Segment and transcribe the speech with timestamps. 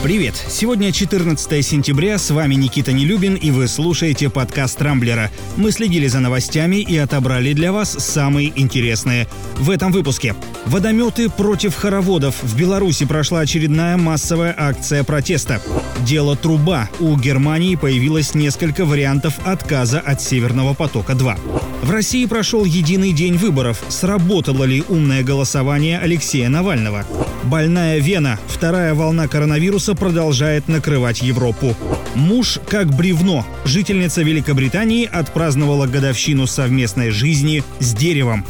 [0.00, 0.36] Привет!
[0.48, 5.28] Сегодня 14 сентября, с вами Никита Нелюбин, и вы слушаете подкаст «Рамблера».
[5.56, 9.26] Мы следили за новостями и отобрали для вас самые интересные.
[9.56, 10.36] В этом выпуске.
[10.66, 12.36] Водометы против хороводов.
[12.44, 15.60] В Беларуси прошла очередная массовая акция протеста.
[16.06, 16.88] Дело «Труба».
[17.00, 21.38] У Германии появилось несколько вариантов отказа от «Северного потока-2».
[21.82, 23.82] В России прошел единый день выборов.
[23.88, 27.06] Сработало ли умное голосование Алексея Навального?
[27.44, 28.38] Больная вена.
[28.48, 31.76] Вторая волна коронавируса продолжает накрывать Европу.
[32.14, 33.46] Муж как бревно.
[33.64, 38.44] Жительница Великобритании отпраздновала годовщину совместной жизни с деревом.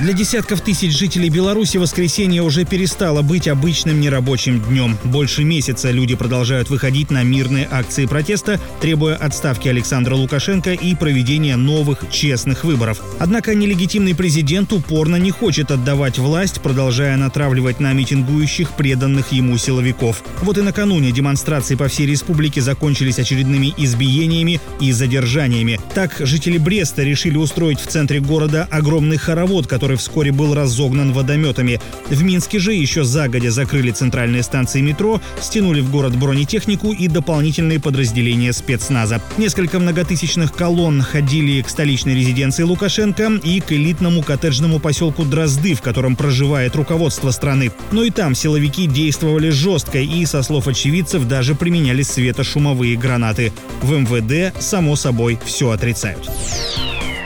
[0.00, 4.96] Для десятков тысяч жителей Беларуси воскресенье уже перестало быть обычным нерабочим днем.
[5.02, 11.56] Больше месяца люди продолжают выходить на мирные акции протеста, требуя отставки Александра Лукашенко и проведения
[11.56, 13.02] новых честных выборов.
[13.18, 20.22] Однако нелегитимный президент упорно не хочет отдавать власть, продолжая натравливать на митингующих преданных ему силовиков.
[20.42, 25.80] Вот и накануне демонстрации по всей республике закончились очередными избиениями и задержаниями.
[25.92, 31.14] Так, жители Бреста решили устроить в центре города огромный хоровод, который который вскоре был разогнан
[31.14, 31.80] водометами.
[32.10, 37.80] В Минске же еще загодя закрыли центральные станции метро, стянули в город бронетехнику и дополнительные
[37.80, 39.22] подразделения спецназа.
[39.38, 45.80] Несколько многотысячных колонн ходили к столичной резиденции Лукашенко и к элитному коттеджному поселку Дрозды, в
[45.80, 47.72] котором проживает руководство страны.
[47.90, 53.54] Но и там силовики действовали жестко и, со слов очевидцев, даже применяли светошумовые гранаты.
[53.80, 56.28] В МВД, само собой, все отрицают.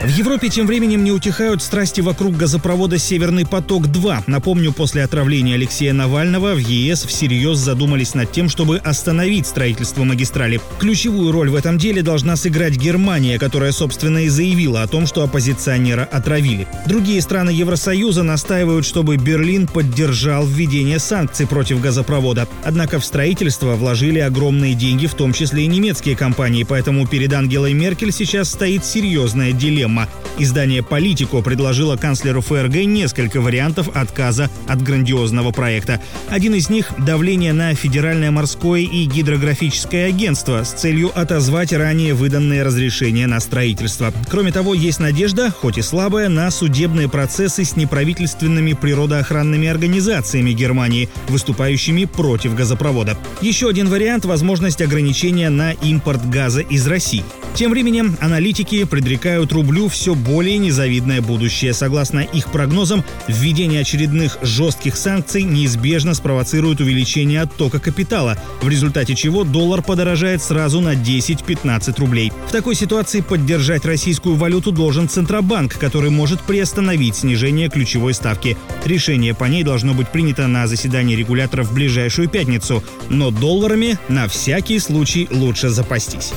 [0.03, 4.23] В Европе тем временем не утихают страсти вокруг газопровода «Северный поток-2».
[4.27, 10.59] Напомню, после отравления Алексея Навального в ЕС всерьез задумались над тем, чтобы остановить строительство магистрали.
[10.77, 15.23] Ключевую роль в этом деле должна сыграть Германия, которая, собственно, и заявила о том, что
[15.23, 16.67] оппозиционера отравили.
[16.85, 22.49] Другие страны Евросоюза настаивают, чтобы Берлин поддержал введение санкций против газопровода.
[22.65, 27.71] Однако в строительство вложили огромные деньги, в том числе и немецкие компании, поэтому перед Ангелой
[27.71, 30.07] Меркель сейчас стоит серьезная дилемма проблема.
[30.39, 36.01] Издание «Политико» предложило канцлеру ФРГ несколько вариантов отказа от грандиозного проекта.
[36.29, 42.63] Один из них– давление на Федеральное морское и гидрографическое агентство с целью отозвать ранее выданные
[42.63, 44.11] разрешения на строительство.
[44.27, 51.09] Кроме того, есть надежда, хоть и слабая, на судебные процессы с неправительственными природоохранными организациями Германии,
[51.29, 53.17] выступающими против газопровода.
[53.41, 57.23] Еще один вариант– возможность ограничения на импорт газа из России.
[57.55, 61.73] Тем временем аналитики предрекают рублю все более незавидное будущее.
[61.73, 69.43] Согласно их прогнозам, введение очередных жестких санкций неизбежно спровоцирует увеличение оттока капитала, в результате чего
[69.43, 72.31] доллар подорожает сразу на 10-15 рублей.
[72.47, 78.57] В такой ситуации поддержать российскую валюту должен Центробанк, который может приостановить снижение ключевой ставки.
[78.83, 84.27] Решение по ней должно быть принято на заседании регулятора в ближайшую пятницу, но долларами на
[84.27, 86.33] всякий случай лучше запастись.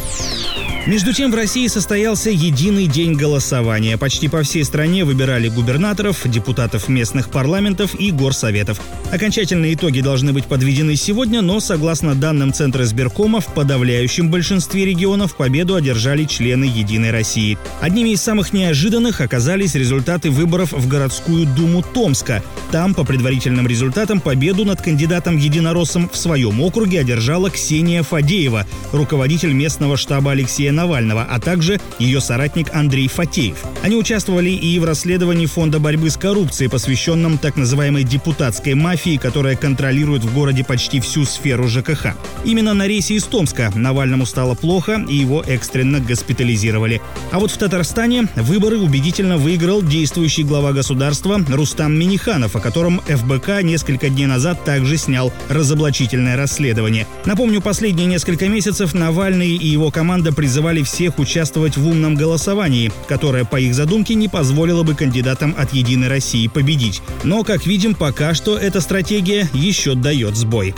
[0.87, 3.99] Между тем в России состоялся единый день голосования.
[3.99, 8.81] Почти по всей стране выбирали губернаторов, депутатов местных парламентов и горсоветов.
[9.11, 15.37] Окончательные итоги должны быть подведены сегодня, но, согласно данным Центра сберкома, в подавляющем большинстве регионов
[15.37, 17.59] победу одержали члены «Единой России».
[17.81, 22.45] Одними из самых неожиданных оказались результаты выборов в городскую думу Томска.
[22.71, 29.53] Там, по предварительным результатам, победу над кандидатом единороссом в своем округе одержала Ксения Фадеева, руководитель
[29.53, 33.65] местного штаба Алексея Навального, а также ее соратник Андрей Фатеев.
[33.83, 39.57] Они участвовали и в расследовании Фонда борьбы с коррупцией, посвященном так называемой депутатской мафии, которая
[39.57, 42.15] контролирует в городе почти всю сферу ЖКХ.
[42.45, 47.01] Именно на рейсе из Томска Навальному стало плохо, и его экстренно госпитализировали.
[47.33, 53.63] А вот в Татарстане выборы убедительно выиграл действующий глава государства Рустам Миниханов, о котором ФБК
[53.63, 57.07] несколько дней назад также снял разоблачительное расследование.
[57.25, 62.91] Напомню, последние несколько месяцев Навальный и его команда призывали призывали всех участвовать в умном голосовании,
[63.07, 67.03] которое, по их задумке, не позволило бы кандидатам от «Единой России» победить.
[67.23, 70.75] Но, как видим, пока что эта стратегия еще дает сбой.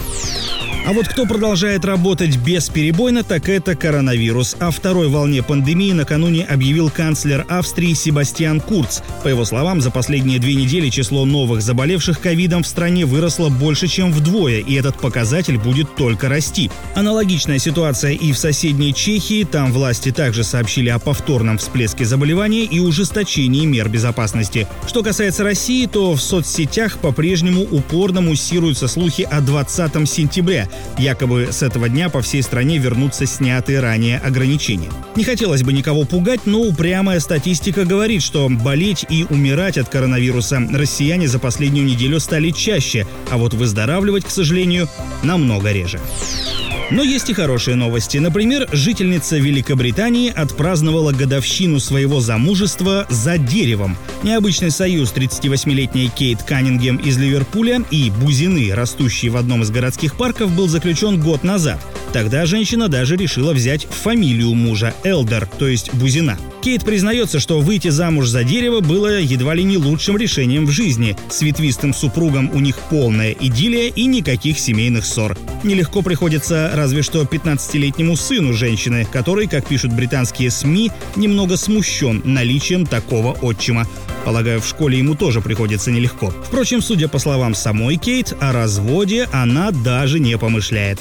[0.88, 4.56] А вот кто продолжает работать бесперебойно, так это коронавирус.
[4.58, 9.00] О второй волне пандемии накануне объявил канцлер Австрии Себастьян Курц.
[9.23, 13.87] По его словам, за последние две недели число новых заболевших ковидом в стране выросло больше,
[13.87, 16.70] чем вдвое, и этот показатель будет только расти.
[16.94, 19.44] Аналогичная ситуация и в соседней Чехии.
[19.44, 24.67] Там власти также сообщили о повторном всплеске заболевания и ужесточении мер безопасности.
[24.87, 30.67] Что касается России, то в соцсетях по-прежнему упорно муссируются слухи о 20 сентября,
[30.98, 34.90] Якобы с этого дня по всей стране вернутся снятые ранее ограничения.
[35.16, 40.60] Не хотелось бы никого пугать, но упрямая статистика говорит, что болеть и умирать от коронавируса
[40.72, 44.88] россияне за последнюю неделю стали чаще, а вот выздоравливать, к сожалению,
[45.22, 46.00] намного реже.
[46.90, 48.17] Но есть и хорошие новости.
[48.17, 53.96] Например, жительница Великобритании отпраздновала годовщину своего замужества за деревом.
[54.23, 60.50] Необычный союз 38-летней Кейт Каннингем из Ливерпуля и бузины, растущие в одном из городских парков,
[60.56, 61.79] был заключен год назад.
[62.12, 66.38] Тогда женщина даже решила взять фамилию мужа– Элдер, то есть Бузина.
[66.62, 71.16] Кейт признается, что выйти замуж за дерево было едва ли не лучшим решением в жизни.
[71.31, 75.37] С ветвистым супругом у них полная идиллия и никаких семейных ссор.
[75.62, 82.87] Нелегко приходится разве что 15-летнему сыну женщины, который, как пишут британские СМИ, немного смущен наличием
[82.87, 83.87] такого отчима.
[84.25, 86.31] Полагаю, в школе ему тоже приходится нелегко.
[86.31, 91.00] Впрочем, судя по словам самой Кейт, о разводе она даже не помышляет.